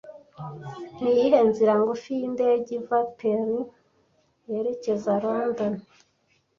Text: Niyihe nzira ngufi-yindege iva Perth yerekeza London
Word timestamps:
Niyihe 1.01 1.39
nzira 1.49 1.73
ngufi-yindege 1.81 2.71
iva 2.79 2.99
Perth 3.15 3.71
yerekeza 4.49 5.11
London 5.23 5.73